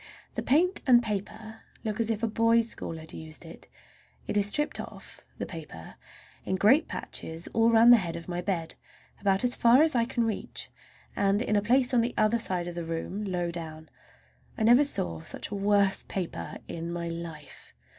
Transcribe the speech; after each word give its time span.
The 0.33 0.41
paint 0.41 0.81
and 0.87 1.03
paper 1.03 1.61
look 1.83 1.99
as 1.99 2.09
if 2.09 2.23
a 2.23 2.27
boys' 2.27 2.67
school 2.69 2.97
had 2.97 3.13
used 3.13 3.45
it. 3.45 3.67
It 4.25 4.35
is 4.35 4.47
stripped 4.47 4.79
off—the 4.79 5.45
paper—in 5.45 6.55
great 6.55 6.87
patches 6.87 7.47
all 7.53 7.71
around 7.71 7.91
the 7.91 7.97
head 7.97 8.15
of 8.15 8.27
my 8.27 8.41
bed, 8.41 8.73
about 9.19 9.43
as 9.43 9.55
far 9.55 9.83
as 9.83 9.93
I 9.95 10.05
can 10.05 10.23
reach, 10.23 10.71
and 11.15 11.39
in 11.39 11.55
a 11.55 11.61
great 11.61 11.67
place 11.67 11.93
on 11.93 12.01
the 12.01 12.15
other 12.17 12.39
side 12.39 12.65
of 12.65 12.73
the 12.73 12.83
room 12.83 13.25
low 13.25 13.51
down. 13.51 13.89
I 14.57 14.63
never 14.63 14.83
saw 14.83 15.21
a 15.51 15.55
worse 15.55 16.01
paper 16.01 16.57
in 16.67 16.91
my 16.91 17.07
life. 17.07 17.75